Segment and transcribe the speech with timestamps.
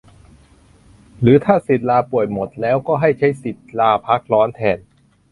[1.21, 4.79] หรือถ้าสิทธิ์ลาป่วยหมดแล้วก็ให้ใช้สิทธิ์ลาพักร้อนแทน